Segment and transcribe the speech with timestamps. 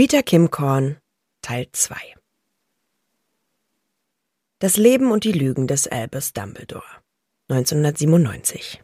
[0.00, 0.96] Rita Kimcorn
[1.42, 1.94] Teil 2
[4.58, 6.82] Das Leben und die Lügen des Albus Dumbledore
[7.50, 8.82] 1997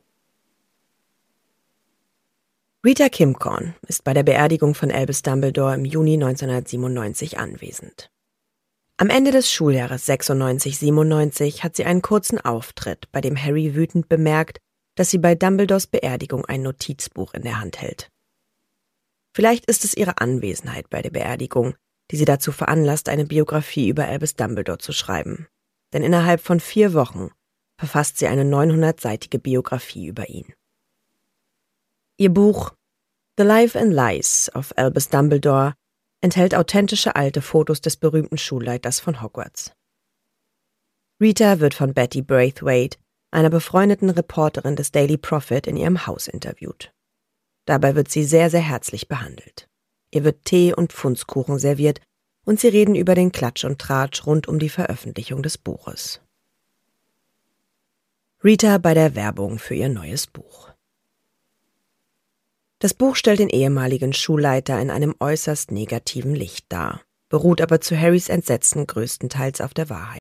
[2.84, 8.10] Rita Kimcorn ist bei der Beerdigung von Albus Dumbledore im Juni 1997 anwesend.
[8.98, 14.58] Am Ende des Schuljahres 96-97 hat sie einen kurzen Auftritt, bei dem Harry wütend bemerkt,
[14.96, 18.10] dass sie bei Dumbledores Beerdigung ein Notizbuch in der Hand hält.
[19.36, 21.74] Vielleicht ist es ihre Anwesenheit bei der Beerdigung,
[22.10, 25.46] die sie dazu veranlasst, eine Biografie über Albus Dumbledore zu schreiben.
[25.92, 27.28] Denn innerhalb von vier Wochen
[27.78, 30.54] verfasst sie eine 900-seitige Biografie über ihn.
[32.16, 32.72] Ihr Buch
[33.36, 35.74] The Life and Lies of Albus Dumbledore
[36.22, 39.74] enthält authentische alte Fotos des berühmten Schulleiters von Hogwarts.
[41.20, 42.96] Rita wird von Betty Braithwaite,
[43.30, 46.95] einer befreundeten Reporterin des Daily Prophet, in ihrem Haus interviewt.
[47.66, 49.68] Dabei wird sie sehr, sehr herzlich behandelt.
[50.10, 52.00] Ihr wird Tee und Pfundskuchen serviert
[52.44, 56.20] und sie reden über den Klatsch und Tratsch rund um die Veröffentlichung des Buches.
[58.42, 60.70] Rita bei der Werbung für ihr neues Buch.
[62.78, 67.98] Das Buch stellt den ehemaligen Schulleiter in einem äußerst negativen Licht dar, beruht aber zu
[67.98, 70.20] Harrys Entsetzen größtenteils auf der Wahrheit.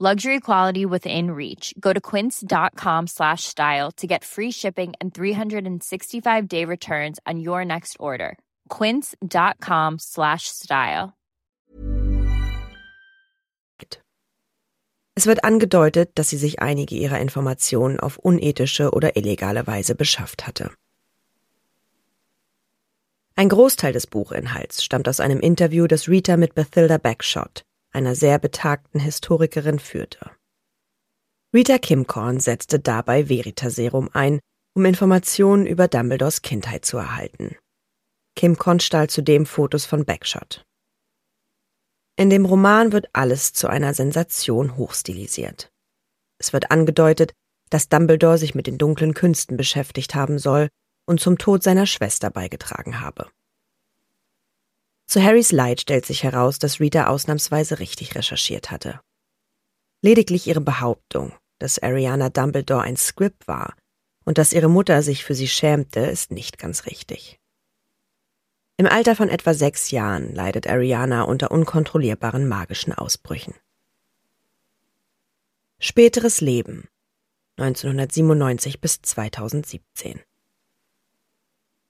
[0.00, 1.72] luxury quality within reach.
[1.78, 7.64] Go to quince.com slash style to get free shipping and 365 day returns on your
[7.64, 8.36] next order.
[8.68, 11.12] quince.com slash style.
[15.14, 20.46] Es wird angedeutet, dass sie sich einige ihrer Informationen auf unethische oder illegale Weise beschafft
[20.46, 20.70] hatte.
[23.34, 28.38] Ein Großteil des Buchinhalts stammt aus einem Interview, das Rita mit Bethilda Backshot, einer sehr
[28.38, 30.30] betagten Historikerin, führte.
[31.54, 34.40] Rita Kimcorn setzte dabei Veritaserum ein,
[34.74, 37.56] um Informationen über Dumbledores Kindheit zu erhalten.
[38.34, 40.64] Kimcorn stahl zudem Fotos von Backshot.
[42.16, 45.70] In dem Roman wird alles zu einer Sensation hochstilisiert.
[46.38, 47.32] Es wird angedeutet,
[47.70, 50.68] dass Dumbledore sich mit den dunklen Künsten beschäftigt haben soll
[51.06, 53.30] und zum Tod seiner Schwester beigetragen habe.
[55.12, 58.98] Zu Harrys Leid stellt sich heraus, dass Rita ausnahmsweise richtig recherchiert hatte.
[60.00, 63.76] Lediglich ihre Behauptung, dass Ariana Dumbledore ein Script war
[64.24, 67.38] und dass ihre Mutter sich für sie schämte, ist nicht ganz richtig.
[68.78, 73.52] Im Alter von etwa sechs Jahren leidet Ariana unter unkontrollierbaren magischen Ausbrüchen.
[75.78, 76.88] Späteres Leben
[77.58, 80.22] 1997 bis 2017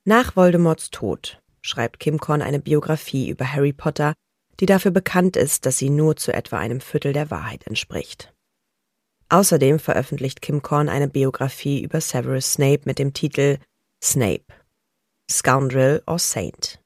[0.03, 4.13] nach Voldemorts Tod schreibt Kim Korn eine Biografie über Harry Potter,
[4.59, 8.33] die dafür bekannt ist, dass sie nur zu etwa einem Viertel der Wahrheit entspricht.
[9.29, 13.57] Außerdem veröffentlicht Kim Korn eine Biografie über Severus Snape mit dem Titel
[14.03, 14.45] Snape,
[15.31, 16.79] Scoundrel or Saint.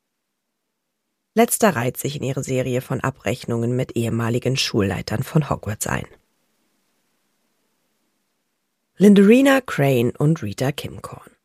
[1.35, 6.07] Letzter reiht sich in ihre Serie von Abrechnungen mit ehemaligen Schulleitern von Hogwarts ein.
[8.97, 11.36] Lindorina Crane und Rita Kimcorn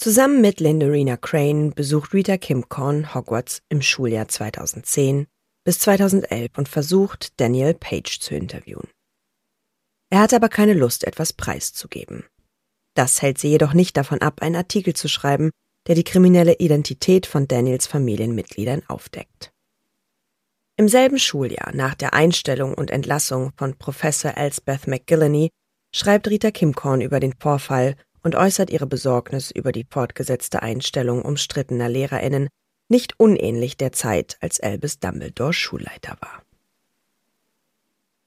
[0.00, 5.26] Zusammen mit Lindorina Crane besucht Rita Kimcorn Hogwarts im Schuljahr 2010
[5.64, 8.88] bis 2011 und versucht, Daniel Page zu interviewen.
[10.08, 12.24] Er hat aber keine Lust, etwas preiszugeben.
[12.94, 15.50] Das hält sie jedoch nicht davon ab, einen Artikel zu schreiben,
[15.88, 19.50] der die kriminelle Identität von Daniels Familienmitgliedern aufdeckt.
[20.76, 25.50] Im selben Schuljahr, nach der Einstellung und Entlassung von Professor Elsbeth McGillany,
[25.92, 31.88] schreibt Rita Kimcorn über den Vorfall und äußert ihre Besorgnis über die fortgesetzte Einstellung umstrittener
[31.88, 32.48] Lehrerinnen,
[32.88, 36.42] nicht unähnlich der Zeit, als Albus Dumbledore Schulleiter war.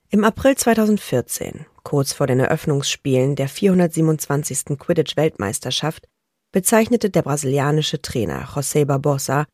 [0.09, 4.77] Im April 2014, kurz vor den Eröffnungsspielen der 427.
[4.77, 6.07] Quidditch-Weltmeisterschaft,
[6.51, 9.45] bezeichnete der brasilianische Trainer José Barbosa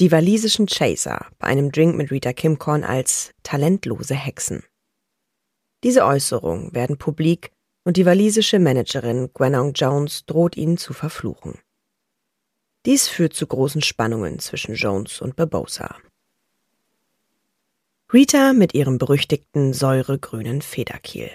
[0.00, 4.64] die walisischen Chaser bei einem Drink mit Rita Kimcorn als talentlose Hexen.
[5.84, 7.52] Diese Äußerungen werden publik
[7.84, 11.58] und die walisische Managerin Gwenong Jones droht ihnen zu verfluchen.
[12.86, 15.96] Dies führt zu großen Spannungen zwischen Jones und Barbosa.
[18.12, 21.30] Rita mit ihrem berüchtigten säuregrünen Federkiel.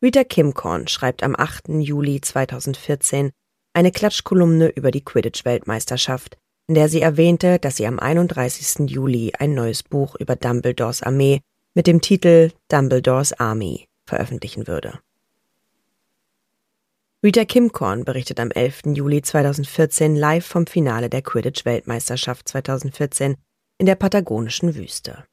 [0.00, 1.68] Rita Kimcorn schreibt am 8.
[1.68, 3.30] Juli 2014
[3.72, 8.90] eine Klatschkolumne über die Quidditch-Weltmeisterschaft, in der sie erwähnte, dass sie am 31.
[8.90, 11.40] Juli ein neues Buch über Dumbledores Armee
[11.74, 15.00] mit dem Titel Dumbledores Army veröffentlichen würde.
[17.24, 18.94] Rita Kimcorn berichtet am 11.
[18.94, 23.36] Juli 2014 live vom Finale der Quidditch-Weltmeisterschaft 2014
[23.78, 25.24] in der patagonischen Wüste.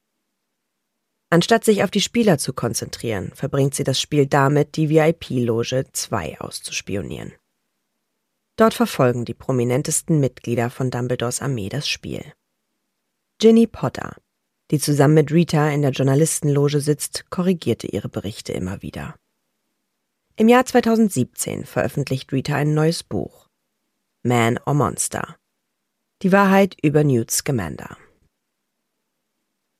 [1.29, 6.39] Anstatt sich auf die Spieler zu konzentrieren, verbringt sie das Spiel damit, die VIP-Loge 2
[6.39, 7.33] auszuspionieren.
[8.55, 12.23] Dort verfolgen die prominentesten Mitglieder von Dumbledores Armee das Spiel.
[13.39, 14.15] Ginny Potter,
[14.71, 19.15] die zusammen mit Rita in der Journalistenloge sitzt, korrigierte ihre Berichte immer wieder.
[20.35, 23.47] Im Jahr 2017 veröffentlicht Rita ein neues Buch.
[24.23, 25.35] Man or Monster.
[26.21, 27.97] Die Wahrheit über Newt Scamander.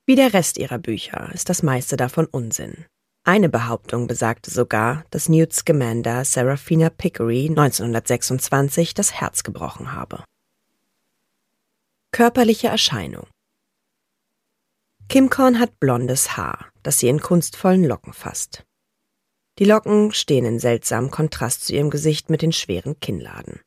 [0.05, 2.85] Wie der Rest ihrer Bücher ist das meiste davon Unsinn.
[3.23, 10.23] Eine Behauptung besagte sogar, dass Newt Scamander Seraphina Pickery 1926 das Herz gebrochen habe.
[12.11, 13.27] Körperliche Erscheinung
[15.09, 18.63] Kim Korn hat blondes Haar, das sie in kunstvollen Locken fasst.
[19.57, 23.59] Die Locken stehen in seltsamem Kontrast zu ihrem Gesicht mit den schweren Kinnladen.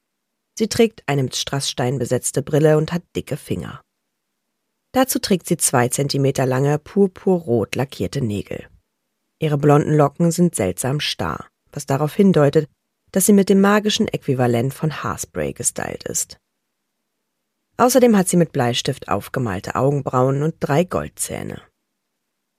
[0.56, 3.82] Sie trägt eine mit Strassstein besetzte Brille und hat dicke Finger.
[4.92, 8.68] Dazu trägt sie zwei Zentimeter lange, purpurrot lackierte Nägel.
[9.40, 12.70] Ihre blonden Locken sind seltsam starr, was darauf hindeutet,
[13.10, 16.38] dass sie mit dem magischen Äquivalent von Haarspray gestylt ist.
[17.82, 21.60] Außerdem hat sie mit Bleistift aufgemalte Augenbrauen und drei Goldzähne.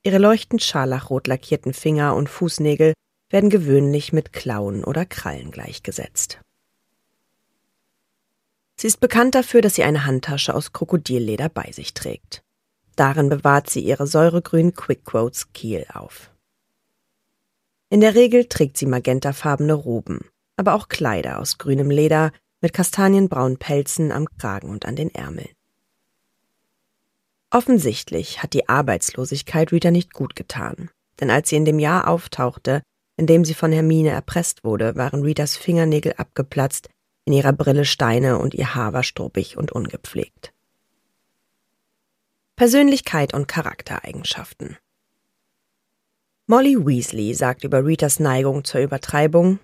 [0.03, 2.91] Ihre leuchtend scharlachrot lackierten Finger und Fußnägel
[3.29, 6.41] werden gewöhnlich mit Klauen oder Krallen gleichgesetzt.
[8.75, 12.43] Sie ist bekannt dafür, dass sie eine Handtasche aus Krokodilleder bei sich trägt.
[12.97, 16.31] Darin bewahrt sie ihre säuregrünen Quick-Quotes Kiel auf.
[17.87, 20.27] In der Regel trägt sie magentafarbene Roben,
[20.57, 25.49] aber auch Kleider aus grünem Leder mit kastanienbraunen Pelzen am Kragen und an den Ärmeln.
[27.51, 30.89] Offensichtlich hat die Arbeitslosigkeit Rita nicht gut getan,
[31.19, 32.81] denn als sie in dem Jahr auftauchte,
[33.17, 36.89] in dem sie von Hermine erpresst wurde, waren Ritas Fingernägel abgeplatzt,
[37.25, 40.53] in ihrer Brille Steine und ihr Haar war struppig und ungepflegt.
[42.55, 44.77] Persönlichkeit und Charaktereigenschaften
[46.47, 49.59] Molly Weasley sagt über Ritas Neigung zur Übertreibung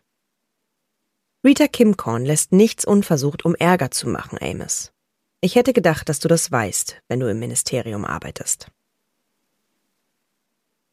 [1.41, 4.91] Rita Kimcorn lässt nichts unversucht, um Ärger zu machen, Amos.
[5.39, 8.67] Ich hätte gedacht, dass du das weißt, wenn du im Ministerium arbeitest.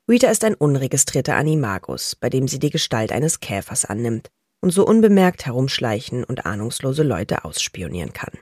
[0.08, 4.28] Rita ist ein unregistrierter Animagus, bei dem sie die Gestalt eines Käfers annimmt
[4.60, 8.38] und so unbemerkt herumschleichen und ahnungslose Leute ausspionieren kann.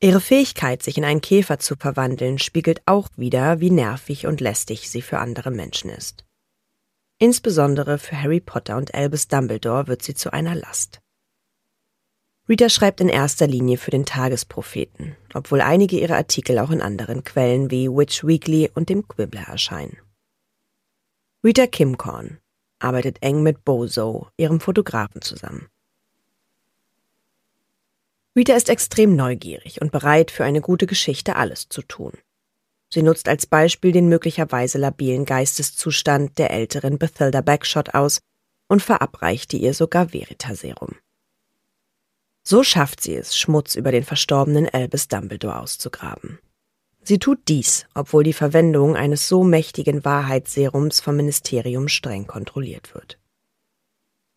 [0.00, 4.90] Ihre Fähigkeit, sich in einen Käfer zu verwandeln, spiegelt auch wider, wie nervig und lästig
[4.90, 6.27] sie für andere Menschen ist.
[7.18, 11.00] Insbesondere für Harry Potter und Albus Dumbledore wird sie zu einer Last.
[12.48, 17.24] Rita schreibt in erster Linie für den Tagespropheten, obwohl einige ihrer Artikel auch in anderen
[17.24, 19.98] Quellen wie Witch Weekly und dem Quibbler erscheinen.
[21.44, 22.38] Rita Kimcorn
[22.78, 25.68] arbeitet eng mit Bozo, ihrem Fotografen, zusammen.
[28.36, 32.12] Rita ist extrem neugierig und bereit, für eine gute Geschichte alles zu tun.
[32.90, 38.20] Sie nutzt als Beispiel den möglicherweise labilen Geisteszustand der älteren Bethilda Backshot aus
[38.68, 40.96] und verabreichte ihr sogar Veritaserum.
[42.44, 46.38] So schafft sie es, Schmutz über den verstorbenen Albus Dumbledore auszugraben.
[47.02, 53.18] Sie tut dies, obwohl die Verwendung eines so mächtigen Wahrheitsserums vom Ministerium streng kontrolliert wird.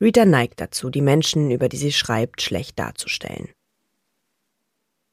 [0.02, 3.50] Rita neigt dazu, die Menschen, über die sie schreibt, schlecht darzustellen.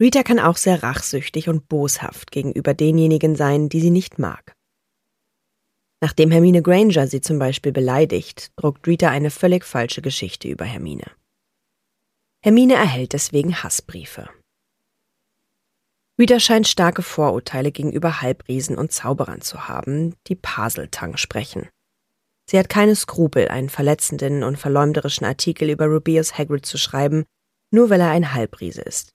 [0.00, 4.54] Rita kann auch sehr rachsüchtig und boshaft gegenüber denjenigen sein, die sie nicht mag.
[6.00, 11.10] Nachdem Hermine Granger sie zum Beispiel beleidigt, druckt Rita eine völlig falsche Geschichte über Hermine.
[12.40, 14.30] Hermine erhält deswegen Hassbriefe.
[16.20, 21.68] Rita scheint starke Vorurteile gegenüber Halbriesen und Zauberern zu haben, die Paseltang sprechen.
[22.48, 27.24] Sie hat keine Skrupel, einen verletzenden und verleumderischen Artikel über Rubeus Hagrid zu schreiben,
[27.72, 29.12] nur weil er ein Halbriese ist.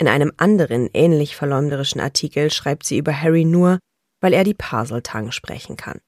[0.00, 3.78] In einem anderen, ähnlich verleumderischen Artikel schreibt sie über Harry nur,
[4.22, 6.00] weil er die Paseltang sprechen kann.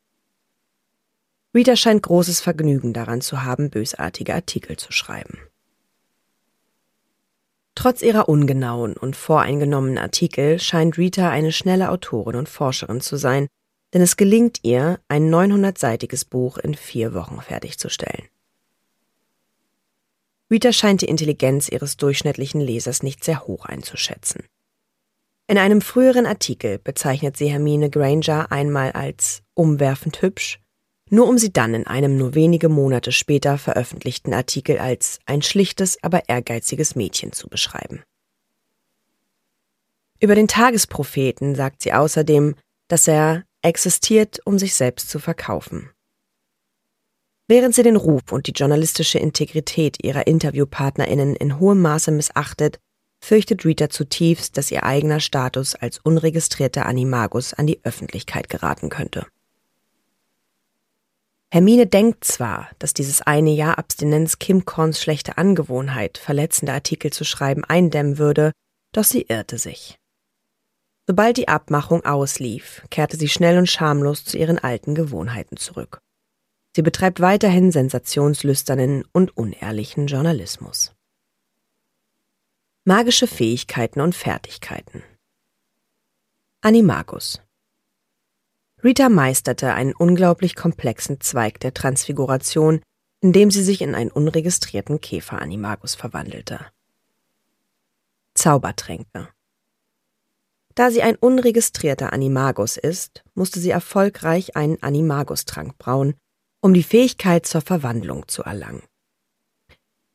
[1.54, 5.38] Rita scheint großes Vergnügen daran zu haben, bösartige Artikel zu schreiben.
[7.74, 13.46] Trotz ihrer ungenauen und voreingenommenen Artikel scheint Rita eine schnelle Autorin und Forscherin zu sein,
[13.92, 18.31] denn es gelingt ihr, ein 900-seitiges Buch in vier Wochen fertigzustellen.
[20.52, 24.44] Rita scheint die Intelligenz ihres durchschnittlichen Lesers nicht sehr hoch einzuschätzen.
[25.48, 30.62] In einem früheren Artikel bezeichnet sie Hermine Granger einmal als umwerfend hübsch
[31.12, 36.02] nur um sie dann in einem nur wenige Monate später veröffentlichten Artikel als ein schlichtes,
[36.02, 38.02] aber ehrgeiziges Mädchen zu beschreiben.
[40.20, 42.54] Über den Tagespropheten sagt sie außerdem,
[42.88, 45.90] dass er existiert, um sich selbst zu verkaufen.
[47.52, 52.78] Während sie den Ruf und die journalistische Integrität ihrer Interviewpartnerinnen in hohem Maße missachtet,
[53.22, 59.26] fürchtet Rita zutiefst, dass ihr eigener Status als unregistrierter Animagus an die Öffentlichkeit geraten könnte.
[61.52, 67.26] Hermine denkt zwar, dass dieses eine Jahr Abstinenz Kim Korns schlechte Angewohnheit, verletzende Artikel zu
[67.26, 68.52] schreiben, eindämmen würde,
[68.92, 69.98] doch sie irrte sich.
[71.06, 76.00] Sobald die Abmachung auslief, kehrte sie schnell und schamlos zu ihren alten Gewohnheiten zurück.
[76.74, 80.94] Sie betreibt weiterhin sensationslüsternen und unehrlichen Journalismus.
[82.84, 85.04] Magische Fähigkeiten und Fertigkeiten
[86.62, 87.40] Animagus
[88.82, 92.82] Rita meisterte einen unglaublich komplexen Zweig der Transfiguration,
[93.20, 96.66] indem sie sich in einen unregistrierten Käfer-Animagus verwandelte.
[98.34, 99.28] Zaubertränke
[100.74, 106.14] Da sie ein unregistrierter Animagus ist, musste sie erfolgreich einen Animagustrank brauen,
[106.62, 108.84] um die Fähigkeit zur Verwandlung zu erlangen.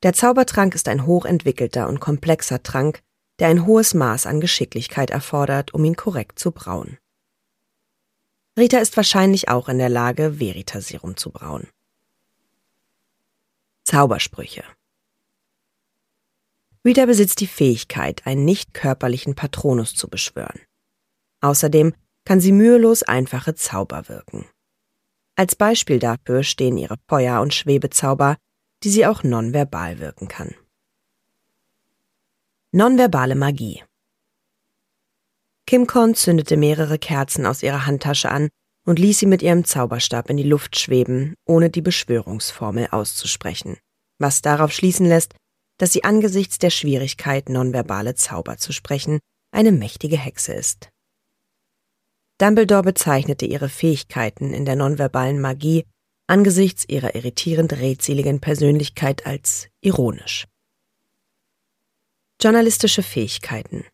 [0.02, 3.04] Der Zaubertrank ist ein hochentwickelter und komplexer Trank,
[3.40, 6.98] der ein hohes Maß an Geschicklichkeit erfordert, um ihn korrekt zu brauen.
[8.58, 11.68] Rita ist wahrscheinlich auch in der Lage, Veritaserum zu brauen.
[13.84, 14.64] Zaubersprüche
[16.86, 20.62] Rita besitzt die Fähigkeit, einen nicht körperlichen Patronus zu beschwören.
[21.42, 24.48] Außerdem kann sie mühelos einfache Zauber wirken.
[25.40, 28.38] Als Beispiel dafür stehen ihre Feuer- und Schwebezauber,
[28.84, 30.56] die sie auch nonverbal wirken kann.
[32.72, 33.84] Nonverbale Magie
[35.68, 38.50] Kim Korn zündete mehrere Kerzen aus ihrer Handtasche an
[38.84, 43.78] und ließ sie mit ihrem Zauberstab in die Luft schweben, ohne die Beschwörungsformel auszusprechen,
[44.18, 45.36] was darauf schließen lässt,
[45.78, 49.20] dass sie angesichts der Schwierigkeit, nonverbale Zauber zu sprechen,
[49.52, 50.90] eine mächtige Hexe ist.
[52.38, 55.86] Dumbledore bezeichnete ihre Fähigkeiten in der nonverbalen Magie
[56.28, 60.46] angesichts ihrer irritierend redseligen Persönlichkeit als ironisch.
[62.42, 63.86] Journalistische Fähigkeiten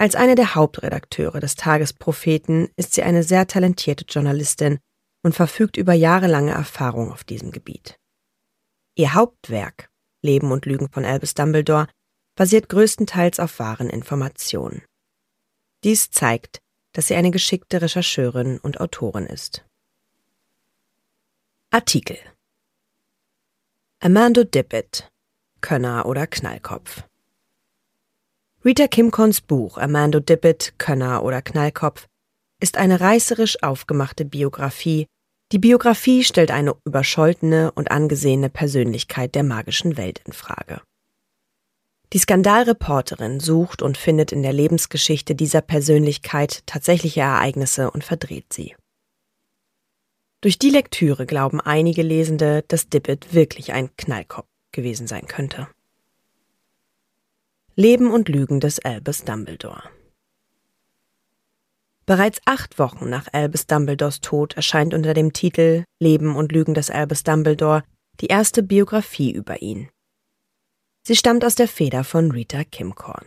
[0.00, 4.78] als eine der Hauptredakteure des Tagespropheten ist sie eine sehr talentierte Journalistin
[5.24, 7.98] und verfügt über jahrelange Erfahrung auf diesem Gebiet.
[8.94, 9.90] Ihr Hauptwerk,
[10.22, 11.88] Leben und Lügen von Albus Dumbledore,
[12.36, 14.82] basiert größtenteils auf wahren Informationen.
[15.84, 16.60] Dies zeigt,
[16.92, 19.64] dass sie eine geschickte Rechercheurin und Autorin ist.
[21.70, 22.18] Artikel
[24.00, 25.08] Amando Dippet
[25.60, 27.04] Könner oder Knallkopf
[28.64, 32.08] Rita Kimcons Buch Amando Dippet, Könner oder Knallkopf
[32.60, 35.06] ist eine reißerisch aufgemachte Biografie.
[35.52, 40.82] Die Biografie stellt eine überscholtene und angesehene Persönlichkeit der magischen Welt in Frage.
[42.12, 48.74] Die Skandalreporterin sucht und findet in der Lebensgeschichte dieser Persönlichkeit tatsächliche Ereignisse und verdreht sie.
[50.40, 55.68] Durch die Lektüre glauben einige Lesende, dass Dippet wirklich ein Knallkopf gewesen sein könnte.
[57.74, 59.82] Leben und Lügen des Albus Dumbledore.
[62.06, 66.90] Bereits acht Wochen nach Albus Dumbledores Tod erscheint unter dem Titel Leben und Lügen des
[66.90, 67.84] Albus Dumbledore
[68.20, 69.90] die erste Biografie über ihn.
[71.08, 73.24] Sie stammt aus der Feder von Rita Kimcorn.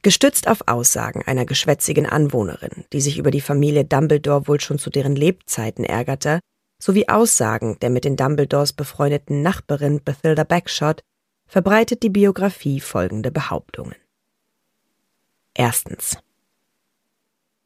[0.00, 4.88] Gestützt auf Aussagen einer geschwätzigen Anwohnerin, die sich über die Familie Dumbledore wohl schon zu
[4.88, 6.40] deren Lebzeiten ärgerte,
[6.82, 11.02] sowie Aussagen der mit den Dumbledores befreundeten Nachbarin Bathilda Backshot
[11.46, 13.96] verbreitet die Biografie folgende Behauptungen.
[15.52, 16.16] Erstens.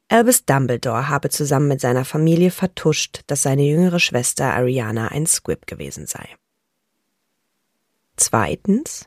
[0.09, 5.65] Albus Dumbledore habe zusammen mit seiner Familie vertuscht, dass seine jüngere Schwester Ariana ein Squib
[5.65, 6.38] gewesen sei.
[8.19, 9.05] Zweitens.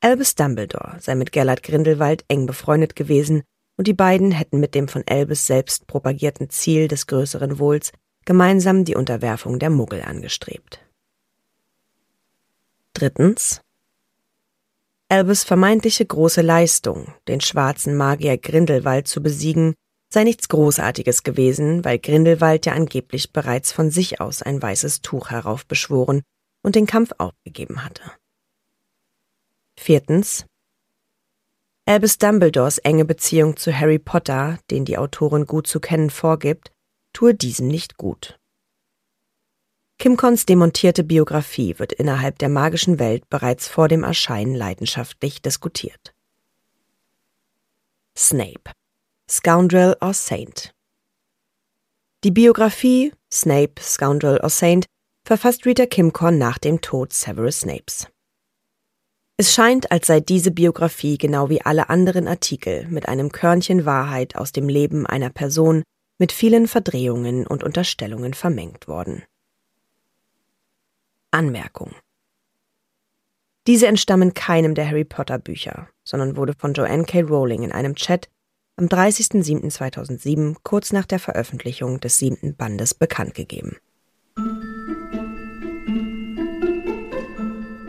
[0.00, 3.42] Albus Dumbledore sei mit Gellert Grindelwald eng befreundet gewesen
[3.76, 7.92] und die beiden hätten mit dem von Albus selbst propagierten Ziel des größeren Wohls
[8.24, 10.80] gemeinsam die Unterwerfung der Muggel angestrebt.
[12.94, 13.60] Drittens.
[15.10, 19.74] Albus vermeintliche große Leistung, den schwarzen Magier Grindelwald zu besiegen,
[20.08, 25.28] sei nichts Großartiges gewesen, weil Grindelwald ja angeblich bereits von sich aus ein weißes Tuch
[25.28, 26.22] heraufbeschworen
[26.62, 28.02] und den Kampf aufgegeben hatte.
[29.76, 30.46] Viertens.
[31.84, 36.70] Albus Dumbledores enge Beziehung zu Harry Potter, den die Autorin gut zu kennen vorgibt,
[37.12, 38.38] tue diesem nicht gut.
[39.98, 46.14] Kimcons demontierte Biografie wird innerhalb der magischen Welt bereits vor dem Erscheinen leidenschaftlich diskutiert.
[48.16, 48.72] Snape
[49.30, 50.74] Scoundrel or Saint
[52.24, 54.86] Die Biografie Snape, Scoundrel or Saint
[55.24, 58.08] verfasst Rita Kimcorn nach dem Tod Severus Snapes.
[59.36, 64.36] Es scheint, als sei diese Biografie genau wie alle anderen Artikel mit einem Körnchen Wahrheit
[64.36, 65.82] aus dem Leben einer Person
[66.18, 69.24] mit vielen Verdrehungen und Unterstellungen vermengt worden.
[71.30, 71.94] Anmerkung
[73.68, 77.20] diese entstammen keinem der Harry Potter Bücher, sondern wurde von Joanne K.
[77.20, 78.28] Rowling in einem Chat
[78.76, 83.76] am 30.07.2007 kurz nach der Veröffentlichung des siebten Bandes bekannt gegeben.